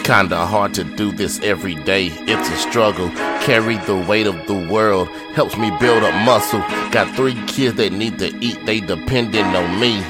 kinda 0.00 0.46
hard 0.46 0.74
to 0.74 0.84
do 0.84 1.12
this 1.12 1.40
every 1.42 1.74
day. 1.74 2.06
It's 2.26 2.48
a 2.48 2.56
struggle. 2.56 3.10
Carry 3.40 3.76
the 3.78 3.96
weight 3.96 4.26
of 4.26 4.46
the 4.46 4.54
world. 4.54 5.08
Helps 5.34 5.56
me 5.56 5.70
build 5.80 6.02
up 6.02 6.14
muscle. 6.24 6.60
Got 6.90 7.14
three 7.16 7.34
kids 7.46 7.76
that 7.76 7.92
need 7.92 8.18
to 8.18 8.28
eat, 8.40 8.64
they 8.66 8.80
depending 8.80 9.44
on 9.44 9.80
me. 9.80 10.02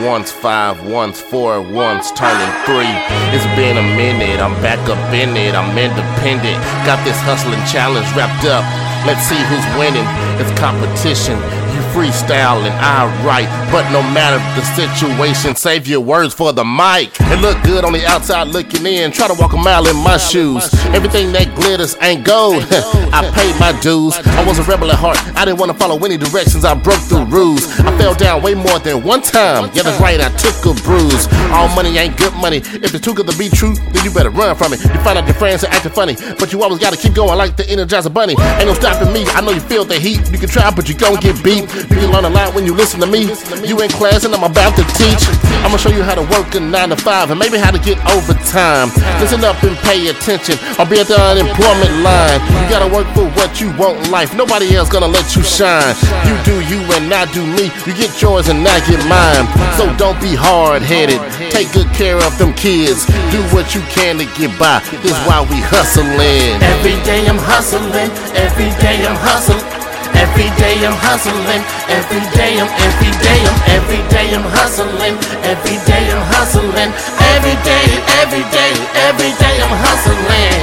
One's 0.00 0.32
five, 0.32 0.84
one's 0.84 1.20
four, 1.20 1.60
one's 1.60 2.10
turning 2.12 2.52
three. 2.66 2.94
It's 3.30 3.46
been 3.54 3.78
a 3.78 3.86
minute, 3.94 4.40
I'm 4.40 4.54
back 4.60 4.82
up 4.88 4.98
in 5.14 5.36
it, 5.36 5.54
I'm 5.54 5.70
independent. 5.78 6.58
Got 6.84 7.04
this 7.04 7.18
hustling 7.22 7.62
challenge 7.70 8.10
wrapped 8.16 8.44
up. 8.44 8.64
Let's 9.06 9.22
see 9.22 9.38
who's 9.38 9.66
winning. 9.78 10.08
It's 10.40 10.50
competition. 10.58 11.38
You 11.74 11.80
freestyle 11.90 12.62
and 12.62 12.72
I 12.74 13.10
write, 13.26 13.50
but 13.72 13.90
no 13.90 14.00
matter 14.14 14.38
the 14.54 14.64
situation, 14.78 15.56
save 15.56 15.88
your 15.88 16.00
words 16.00 16.32
for 16.32 16.52
the 16.52 16.64
mic. 16.64 17.10
It 17.18 17.40
look 17.40 17.60
good 17.64 17.84
on 17.84 17.92
the 17.92 18.06
outside 18.06 18.46
looking 18.48 18.86
in. 18.86 19.10
Try 19.10 19.26
to 19.26 19.34
walk 19.34 19.54
a 19.54 19.56
mile 19.56 19.88
in 19.88 19.96
my 19.96 20.16
shoes. 20.16 20.72
Everything 20.94 21.32
that 21.32 21.52
glitters 21.56 21.96
ain't 22.00 22.24
gold. 22.24 22.62
I 23.12 23.28
paid 23.34 23.58
my 23.58 23.72
dues. 23.80 24.14
I 24.14 24.46
was 24.46 24.60
a 24.60 24.62
rebel 24.62 24.92
at 24.92 24.98
heart. 24.98 25.18
I 25.36 25.44
didn't 25.44 25.58
want 25.58 25.72
to 25.72 25.78
follow 25.78 25.98
any 26.04 26.16
directions. 26.16 26.64
I 26.64 26.74
broke 26.74 27.02
the 27.08 27.26
rules. 27.28 27.66
I 27.80 27.90
fell 27.98 28.14
down 28.14 28.42
way 28.42 28.54
more 28.54 28.78
than 28.78 29.02
one 29.02 29.22
time. 29.22 29.70
Yeah, 29.74 29.82
that's 29.82 30.00
right. 30.00 30.20
I 30.20 30.30
took 30.38 30.54
a 30.66 30.80
bruise. 30.82 31.26
All 31.50 31.66
money 31.74 31.98
ain't 31.98 32.16
good 32.16 32.34
money. 32.34 32.58
If 32.58 32.94
it's 32.94 33.04
too 33.04 33.14
good 33.14 33.26
to 33.26 33.36
be 33.36 33.48
true, 33.48 33.74
then 33.74 34.04
you 34.04 34.12
better 34.14 34.30
run 34.30 34.54
from 34.54 34.72
it. 34.74 34.82
You 34.84 35.00
find 35.02 35.18
out 35.18 35.26
your 35.26 35.34
friends 35.34 35.64
are 35.64 35.72
acting 35.74 35.90
funny, 35.90 36.14
but 36.38 36.52
you 36.52 36.62
always 36.62 36.78
gotta 36.78 36.96
keep 36.96 37.14
going 37.14 37.36
like 37.36 37.56
the 37.56 37.64
Energizer 37.64 38.14
Bunny. 38.14 38.36
Ain't 38.38 38.66
no 38.66 38.74
stopping 38.74 39.12
me. 39.12 39.26
I 39.34 39.40
know 39.40 39.50
you 39.50 39.60
feel 39.60 39.84
the 39.84 39.98
heat. 39.98 40.20
You 40.30 40.38
can 40.38 40.48
try, 40.48 40.70
but 40.70 40.88
you 40.88 40.94
gon' 40.94 41.18
get 41.18 41.42
beat. 41.42 41.63
You 41.64 41.96
can 42.00 42.10
learn 42.12 42.24
a 42.24 42.30
lot 42.30 42.54
when 42.54 42.66
you 42.66 42.74
listen 42.74 43.00
to 43.00 43.06
me. 43.06 43.32
You 43.66 43.80
in 43.80 43.90
class 43.90 44.24
and 44.24 44.34
I'm 44.34 44.44
about 44.44 44.76
to 44.76 44.84
teach. 44.96 45.24
I'ma 45.64 45.76
show 45.76 45.90
you 45.90 46.02
how 46.02 46.14
to 46.14 46.22
work 46.28 46.54
a 46.54 46.60
nine 46.60 46.90
to 46.90 46.96
five 46.96 47.30
and 47.30 47.38
maybe 47.38 47.56
how 47.56 47.70
to 47.70 47.78
get 47.78 47.96
overtime. 48.12 48.92
Listen 49.20 49.42
up 49.44 49.62
and 49.64 49.76
pay 49.80 50.08
attention. 50.08 50.60
I'll 50.76 50.88
be 50.88 51.00
at 51.00 51.08
the 51.08 51.16
unemployment 51.16 52.04
line. 52.04 52.40
You 52.60 52.68
gotta 52.68 52.90
work 52.92 53.08
for 53.16 53.24
what 53.40 53.60
you 53.60 53.72
want 53.76 54.04
in 54.04 54.10
life. 54.10 54.34
Nobody 54.36 54.76
else 54.76 54.90
gonna 54.90 55.08
let 55.08 55.34
you 55.34 55.42
shine. 55.42 55.96
You 56.28 56.36
do 56.44 56.60
you 56.68 56.80
and 56.92 57.12
I 57.12 57.24
do 57.32 57.44
me. 57.46 57.72
You 57.86 57.96
get 57.96 58.20
yours 58.20 58.48
and 58.48 58.60
I 58.60 58.78
get 58.84 59.00
mine. 59.08 59.48
So 59.80 59.88
don't 59.96 60.20
be 60.20 60.34
hard 60.34 60.82
headed. 60.82 61.20
Take 61.50 61.72
good 61.72 61.88
care 61.96 62.18
of 62.18 62.36
them 62.38 62.52
kids. 62.54 63.06
Do 63.32 63.40
what 63.56 63.74
you 63.74 63.80
can 63.88 64.18
to 64.18 64.26
get 64.36 64.52
by. 64.58 64.80
This 65.02 65.16
is 65.16 65.20
why 65.26 65.40
we 65.48 65.58
hustling. 65.64 66.60
Every 66.60 66.96
day 67.04 67.26
I'm 67.26 67.38
hustling, 67.38 68.10
every 68.36 68.70
day 68.80 69.06
I'm 69.06 69.16
hustling. 69.16 69.83
Every 70.34 70.50
day 70.58 70.82
I'm 70.84 70.98
hustling, 70.98 71.62
every 71.86 72.18
day 72.34 72.58
I'm, 72.58 72.66
every 72.66 73.12
day 73.22 73.38
I'm, 73.46 73.54
every 73.70 74.02
day 74.10 74.34
I'm 74.34 74.42
hustling, 74.42 75.14
every 75.46 75.78
day 75.86 76.10
I'm 76.10 76.26
hustling, 76.26 76.90
every 77.30 77.54
day, 77.62 77.86
every 78.18 78.42
day, 78.50 78.74
every 79.06 79.30
day 79.38 79.62
I'm 79.62 79.70
hustling. 79.78 80.58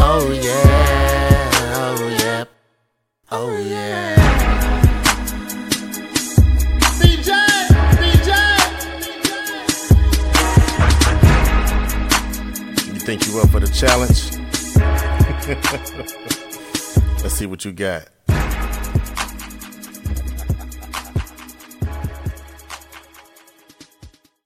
Oh 0.00 0.32
yeah, 0.32 1.76
oh 1.76 2.08
yeah, 2.08 2.44
oh 3.30 3.52
yeah. 3.60 4.16
B-Jay, 7.02 7.68
B-Jay. 8.00 8.56
You 12.94 13.00
think 13.00 13.26
you 13.26 13.40
up 13.40 13.50
for 13.50 13.60
the 13.60 13.68
challenge? 13.68 14.32
Let's 17.22 17.36
see 17.36 17.46
what 17.46 17.64
you 17.64 17.70
got. 17.70 18.08